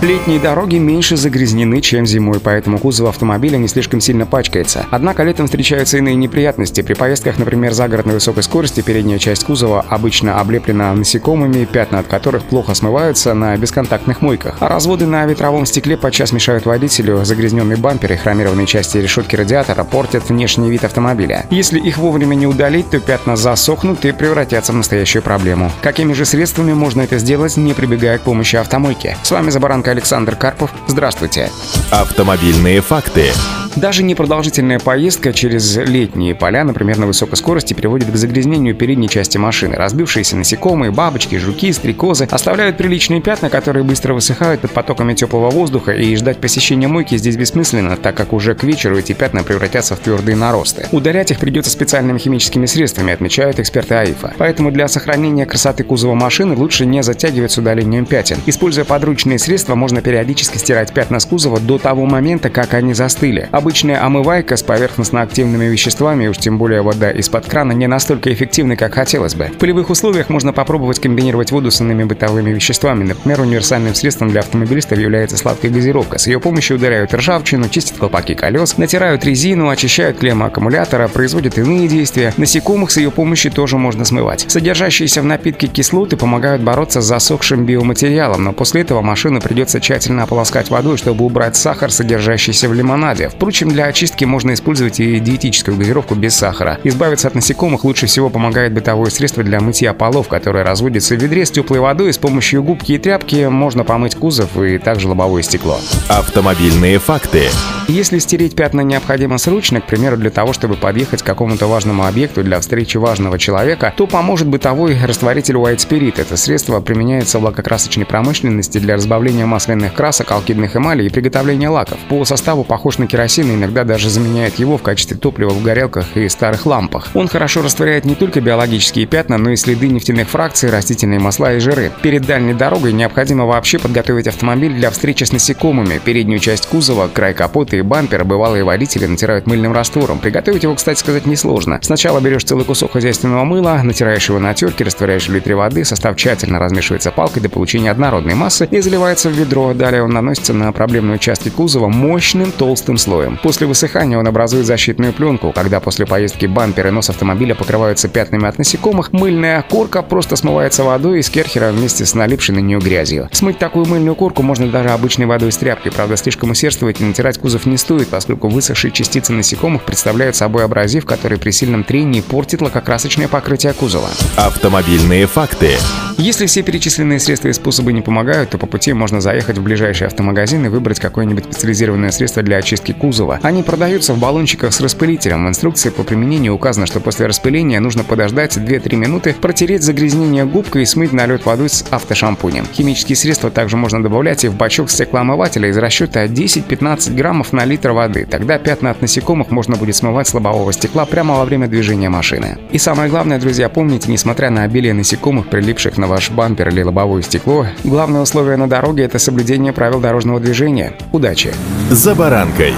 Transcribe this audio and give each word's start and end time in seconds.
Летние 0.00 0.38
дороги 0.38 0.76
меньше 0.76 1.16
загрязнены, 1.16 1.80
чем 1.80 2.06
зимой, 2.06 2.38
поэтому 2.38 2.78
кузов 2.78 3.08
автомобиля 3.08 3.56
не 3.56 3.66
слишком 3.66 4.00
сильно 4.00 4.26
пачкается. 4.26 4.86
Однако 4.92 5.24
летом 5.24 5.46
встречаются 5.46 5.98
иные 5.98 6.14
неприятности. 6.14 6.82
При 6.82 6.94
поездках, 6.94 7.36
например, 7.36 7.72
за 7.72 7.88
город 7.88 8.06
на 8.06 8.12
высокой 8.12 8.44
скорости, 8.44 8.80
передняя 8.80 9.18
часть 9.18 9.44
кузова 9.44 9.84
обычно 9.88 10.38
облеплена 10.38 10.94
насекомыми, 10.94 11.64
пятна 11.64 11.98
от 11.98 12.06
которых 12.06 12.44
плохо 12.44 12.74
смываются 12.74 13.34
на 13.34 13.56
бесконтактных 13.56 14.22
мойках. 14.22 14.58
А 14.60 14.68
разводы 14.68 15.04
на 15.04 15.26
ветровом 15.26 15.66
стекле 15.66 15.96
подчас 15.96 16.30
мешают 16.30 16.64
водителю. 16.64 17.24
Загрязненные 17.24 17.76
бамперы, 17.76 18.16
хромированные 18.16 18.68
части 18.68 18.98
решетки 18.98 19.34
радиатора 19.34 19.82
портят 19.82 20.28
внешний 20.28 20.70
вид 20.70 20.84
автомобиля. 20.84 21.44
Если 21.50 21.80
их 21.80 21.98
вовремя 21.98 22.36
не 22.36 22.46
удалить, 22.46 22.88
то 22.88 23.00
пятна 23.00 23.34
засохнут 23.34 24.04
и 24.04 24.12
превратятся 24.12 24.70
в 24.70 24.76
настоящую 24.76 25.24
проблему. 25.24 25.72
Какими 25.82 26.12
же 26.12 26.24
средствами 26.24 26.72
можно 26.72 27.00
это 27.00 27.18
сделать, 27.18 27.56
не 27.56 27.74
прибегая 27.74 28.18
к 28.18 28.22
помощи 28.22 28.54
автомойки? 28.54 29.16
С 29.24 29.32
вами 29.32 29.50
Забаранка 29.50 29.87
Александр 29.90 30.36
Карпов. 30.36 30.70
Здравствуйте. 30.86 31.50
Автомобильные 31.90 32.80
факты. 32.80 33.32
Даже 33.78 34.02
непродолжительная 34.02 34.80
поездка 34.80 35.32
через 35.32 35.76
летние 35.76 36.34
поля, 36.34 36.64
например, 36.64 36.98
на 36.98 37.06
высокой 37.06 37.36
скорости, 37.36 37.74
приводит 37.74 38.10
к 38.10 38.16
загрязнению 38.16 38.74
передней 38.74 39.08
части 39.08 39.38
машины. 39.38 39.76
Разбившиеся 39.76 40.36
насекомые, 40.36 40.90
бабочки, 40.90 41.36
жуки, 41.36 41.70
стрекозы 41.70 42.24
оставляют 42.24 42.76
приличные 42.76 43.20
пятна, 43.20 43.50
которые 43.50 43.84
быстро 43.84 44.14
высыхают 44.14 44.62
под 44.62 44.72
потоками 44.72 45.14
теплого 45.14 45.50
воздуха, 45.50 45.92
и 45.92 46.16
ждать 46.16 46.38
посещения 46.38 46.88
мойки 46.88 47.16
здесь 47.16 47.36
бессмысленно, 47.36 47.96
так 47.96 48.16
как 48.16 48.32
уже 48.32 48.56
к 48.56 48.64
вечеру 48.64 48.98
эти 48.98 49.12
пятна 49.12 49.44
превратятся 49.44 49.94
в 49.94 50.00
твердые 50.00 50.34
наросты. 50.34 50.88
Удалять 50.90 51.30
их 51.30 51.38
придется 51.38 51.70
специальными 51.70 52.18
химическими 52.18 52.66
средствами, 52.66 53.12
отмечают 53.12 53.60
эксперты 53.60 53.94
АИФа. 53.94 54.34
Поэтому 54.38 54.72
для 54.72 54.88
сохранения 54.88 55.46
красоты 55.46 55.84
кузова 55.84 56.14
машины 56.14 56.56
лучше 56.56 56.84
не 56.84 57.04
затягивать 57.04 57.52
с 57.52 57.58
удалением 57.58 58.06
пятен. 58.06 58.38
Используя 58.46 58.84
подручные 58.84 59.38
средства, 59.38 59.76
можно 59.76 60.00
периодически 60.00 60.58
стирать 60.58 60.92
пятна 60.92 61.20
с 61.20 61.26
кузова 61.26 61.60
до 61.60 61.78
того 61.78 62.06
момента, 62.06 62.50
как 62.50 62.74
они 62.74 62.92
застыли. 62.92 63.48
Обычная 63.68 64.02
омывайка 64.02 64.56
с 64.56 64.62
поверхностно-активными 64.62 65.66
веществами, 65.66 66.26
уж 66.26 66.38
тем 66.38 66.56
более 66.56 66.80
вода 66.80 67.10
из-под 67.10 67.44
крана, 67.44 67.72
не 67.72 67.86
настолько 67.86 68.32
эффективна, 68.32 68.76
как 68.76 68.94
хотелось 68.94 69.34
бы. 69.34 69.48
В 69.48 69.58
полевых 69.58 69.90
условиях 69.90 70.30
можно 70.30 70.54
попробовать 70.54 71.00
комбинировать 71.00 71.52
воду 71.52 71.70
с 71.70 71.82
иными 71.82 72.04
бытовыми 72.04 72.50
веществами. 72.50 73.04
Например, 73.04 73.42
универсальным 73.42 73.94
средством 73.94 74.30
для 74.30 74.40
автомобилистов 74.40 74.98
является 74.98 75.36
сладкая 75.36 75.70
газировка. 75.70 76.16
С 76.16 76.28
ее 76.28 76.40
помощью 76.40 76.78
ударяют 76.78 77.12
ржавчину, 77.12 77.68
чистят 77.68 77.98
колпаки 77.98 78.34
колес, 78.34 78.78
натирают 78.78 79.22
резину, 79.26 79.68
очищают 79.68 80.16
клеммы 80.16 80.46
аккумулятора, 80.46 81.06
производят 81.08 81.58
иные 81.58 81.88
действия. 81.88 82.32
Насекомых 82.38 82.90
с 82.90 82.96
ее 82.96 83.10
помощью 83.10 83.52
тоже 83.52 83.76
можно 83.76 84.06
смывать. 84.06 84.46
Содержащиеся 84.48 85.20
в 85.20 85.26
напитке 85.26 85.66
кислоты 85.66 86.16
помогают 86.16 86.62
бороться 86.62 87.02
с 87.02 87.04
засохшим 87.04 87.66
биоматериалом, 87.66 88.44
но 88.44 88.54
после 88.54 88.80
этого 88.80 89.02
машину 89.02 89.42
придется 89.42 89.78
тщательно 89.78 90.22
ополоскать 90.22 90.70
водой, 90.70 90.96
чтобы 90.96 91.26
убрать 91.26 91.54
сахар, 91.54 91.92
содержащийся 91.92 92.66
в 92.70 92.72
лимонаде. 92.72 93.28
Впрочем, 93.28 93.47
общем, 93.48 93.68
для 93.68 93.86
очистки 93.86 94.24
можно 94.24 94.54
использовать 94.54 95.00
и 95.00 95.18
диетическую 95.20 95.76
газировку 95.76 96.14
без 96.14 96.34
сахара. 96.34 96.78
Избавиться 96.84 97.28
от 97.28 97.34
насекомых 97.34 97.84
лучше 97.84 98.06
всего 98.06 98.30
помогает 98.30 98.72
бытовое 98.72 99.10
средство 99.10 99.42
для 99.42 99.60
мытья 99.60 99.94
полов, 99.94 100.28
которое 100.28 100.64
разводится 100.64 101.14
в 101.14 101.18
ведре 101.22 101.44
с 101.44 101.50
теплой 101.50 101.80
водой. 101.80 102.12
С 102.12 102.18
помощью 102.18 102.62
губки 102.62 102.92
и 102.92 102.98
тряпки 102.98 103.46
можно 103.46 103.84
помыть 103.84 104.14
кузов 104.14 104.56
и 104.56 104.78
также 104.78 105.08
лобовое 105.08 105.42
стекло. 105.42 105.80
Автомобильные 106.08 106.98
факты. 106.98 107.48
Если 107.88 108.18
стереть 108.18 108.54
пятна 108.54 108.82
необходимо 108.82 109.38
срочно, 109.38 109.80
к 109.80 109.86
примеру, 109.86 110.18
для 110.18 110.28
того, 110.28 110.52
чтобы 110.52 110.74
подъехать 110.74 111.22
к 111.22 111.24
какому-то 111.24 111.66
важному 111.68 112.04
объекту 112.04 112.44
для 112.44 112.60
встречи 112.60 112.98
важного 112.98 113.38
человека, 113.38 113.94
то 113.96 114.06
поможет 114.06 114.46
бытовой 114.46 114.94
растворитель 115.02 115.54
White 115.54 115.78
Spirit. 115.78 116.20
Это 116.20 116.36
средство 116.36 116.80
применяется 116.80 117.38
в 117.38 117.44
лакокрасочной 117.44 118.04
промышленности 118.04 118.76
для 118.76 118.96
разбавления 118.96 119.46
масляных 119.46 119.94
красок, 119.94 120.30
алкидных 120.32 120.76
эмалей 120.76 121.06
и 121.06 121.08
приготовления 121.08 121.70
лаков. 121.70 121.98
По 122.10 122.26
составу 122.26 122.62
похож 122.62 122.98
на 122.98 123.06
керосин 123.06 123.50
и 123.52 123.54
иногда 123.54 123.84
даже 123.84 124.10
заменяет 124.10 124.58
его 124.58 124.76
в 124.76 124.82
качестве 124.82 125.16
топлива 125.16 125.48
в 125.48 125.62
горелках 125.62 126.14
и 126.14 126.28
старых 126.28 126.66
лампах. 126.66 127.08
Он 127.14 127.26
хорошо 127.26 127.62
растворяет 127.62 128.04
не 128.04 128.14
только 128.14 128.42
биологические 128.42 129.06
пятна, 129.06 129.38
но 129.38 129.48
и 129.48 129.56
следы 129.56 129.88
нефтяных 129.88 130.28
фракций, 130.28 130.68
растительные 130.68 131.20
масла 131.20 131.54
и 131.54 131.58
жиры. 131.58 131.90
Перед 132.02 132.26
дальней 132.26 132.52
дорогой 132.52 132.92
необходимо 132.92 133.46
вообще 133.46 133.78
подготовить 133.78 134.28
автомобиль 134.28 134.74
для 134.74 134.90
встречи 134.90 135.24
с 135.24 135.32
насекомыми. 135.32 136.02
Переднюю 136.04 136.38
часть 136.38 136.66
кузова, 136.66 137.08
край 137.08 137.32
капота 137.32 137.77
и 137.78 137.82
бампер 137.82 138.24
бывалые 138.24 138.64
водители 138.64 139.06
натирают 139.06 139.46
мыльным 139.46 139.72
раствором. 139.72 140.18
Приготовить 140.18 140.62
его, 140.62 140.74
кстати 140.74 140.98
сказать, 140.98 141.26
несложно. 141.26 141.78
Сначала 141.82 142.20
берешь 142.20 142.44
целый 142.44 142.64
кусок 142.64 142.92
хозяйственного 142.92 143.44
мыла, 143.44 143.80
натираешь 143.82 144.28
его 144.28 144.38
на 144.38 144.54
терке, 144.54 144.84
растворяешь 144.84 145.28
в 145.28 145.32
литре 145.32 145.54
воды, 145.54 145.84
состав 145.84 146.16
тщательно 146.16 146.58
размешивается 146.58 147.10
палкой 147.10 147.42
до 147.42 147.48
получения 147.48 147.90
однородной 147.90 148.34
массы 148.34 148.68
и 148.70 148.80
заливается 148.80 149.28
в 149.30 149.32
ведро. 149.32 149.72
Далее 149.74 150.02
он 150.02 150.10
наносится 150.10 150.52
на 150.52 150.70
проблемные 150.72 151.16
участки 151.16 151.48
кузова 151.48 151.88
мощным 151.88 152.52
толстым 152.52 152.98
слоем. 152.98 153.38
После 153.42 153.66
высыхания 153.66 154.18
он 154.18 154.26
образует 154.26 154.66
защитную 154.66 155.12
пленку. 155.12 155.52
Когда 155.52 155.80
после 155.80 156.06
поездки 156.06 156.46
бампер 156.46 156.88
и 156.88 156.90
нос 156.90 157.10
автомобиля 157.10 157.54
покрываются 157.54 158.08
пятнами 158.08 158.46
от 158.46 158.58
насекомых, 158.58 159.12
мыльная 159.12 159.62
корка 159.62 160.02
просто 160.02 160.36
смывается 160.36 160.84
водой 160.84 161.20
из 161.20 161.30
керхера 161.30 161.70
вместе 161.70 162.04
с 162.04 162.14
налипшей 162.14 162.54
на 162.54 162.60
нее 162.60 162.78
грязью. 162.78 163.28
Смыть 163.32 163.58
такую 163.58 163.86
мыльную 163.86 164.14
корку 164.14 164.42
можно 164.42 164.68
даже 164.68 164.90
обычной 164.90 165.26
водой 165.26 165.50
из 165.50 165.56
тряпки. 165.56 165.90
Правда, 165.90 166.16
слишком 166.16 166.50
усердствовать 166.50 167.00
и 167.00 167.04
натирать 167.04 167.38
кузов 167.38 167.66
не 167.68 167.76
стоит, 167.76 168.08
поскольку 168.08 168.48
высохшие 168.48 168.90
частицы 168.90 169.32
насекомых 169.32 169.84
представляют 169.84 170.36
собой 170.36 170.64
абразив, 170.64 171.06
который 171.06 171.38
при 171.38 171.50
сильном 171.50 171.84
трении 171.84 172.20
портит 172.20 172.62
лакокрасочное 172.62 173.28
покрытие 173.28 173.72
кузова. 173.72 174.08
Автомобильные 174.36 175.26
факты. 175.26 175.76
Если 176.18 176.46
все 176.46 176.62
перечисленные 176.62 177.20
средства 177.20 177.46
и 177.46 177.52
способы 177.52 177.92
не 177.92 178.02
помогают, 178.02 178.50
то 178.50 178.58
по 178.58 178.66
пути 178.66 178.92
можно 178.92 179.20
заехать 179.20 179.58
в 179.58 179.62
ближайший 179.62 180.08
автомагазин 180.08 180.66
и 180.66 180.68
выбрать 180.68 180.98
какое-нибудь 180.98 181.44
специализированное 181.44 182.10
средство 182.10 182.42
для 182.42 182.56
очистки 182.56 182.90
кузова. 182.90 183.38
Они 183.42 183.62
продаются 183.62 184.14
в 184.14 184.18
баллончиках 184.18 184.72
с 184.72 184.80
распылителем. 184.80 185.44
В 185.44 185.48
инструкции 185.48 185.90
по 185.90 186.02
применению 186.02 186.54
указано, 186.54 186.86
что 186.86 186.98
после 186.98 187.26
распыления 187.26 187.78
нужно 187.78 188.02
подождать 188.02 188.56
2-3 188.56 188.96
минуты, 188.96 189.32
протереть 189.32 189.84
загрязнение 189.84 190.44
губкой 190.44 190.82
и 190.82 190.86
смыть 190.86 191.12
налет 191.12 191.46
водой 191.46 191.68
с 191.68 191.84
автошампунем. 191.88 192.66
Химические 192.72 193.14
средства 193.14 193.52
также 193.52 193.76
можно 193.76 194.02
добавлять 194.02 194.42
и 194.42 194.48
в 194.48 194.56
бачок 194.56 194.90
стеклоомывателя 194.90 195.68
из 195.68 195.76
расчета 195.76 196.26
10-15 196.26 197.14
граммов 197.14 197.52
на 197.58 197.64
литр 197.64 197.90
воды. 197.90 198.24
Тогда 198.24 198.56
пятна 198.58 198.90
от 198.90 199.02
насекомых 199.02 199.50
можно 199.50 199.76
будет 199.76 199.96
смывать 199.96 200.28
с 200.28 200.34
лобового 200.34 200.72
стекла 200.72 201.04
прямо 201.06 201.34
во 201.34 201.44
время 201.44 201.66
движения 201.66 202.08
машины. 202.08 202.56
И 202.70 202.78
самое 202.78 203.10
главное, 203.10 203.40
друзья, 203.40 203.68
помните, 203.68 204.12
несмотря 204.12 204.50
на 204.50 204.62
обилие 204.62 204.94
насекомых, 204.94 205.48
прилипших 205.48 205.98
на 205.98 206.06
ваш 206.06 206.30
бампер 206.30 206.68
или 206.68 206.82
лобовое 206.82 207.22
стекло, 207.22 207.66
главное 207.82 208.20
условие 208.20 208.56
на 208.56 208.68
дороге– 208.68 209.02
это 209.04 209.18
соблюдение 209.18 209.72
правил 209.72 209.98
дорожного 209.98 210.38
движения. 210.38 210.92
Удачи! 211.10 211.52
За 211.90 212.14
баранкой. 212.14 212.74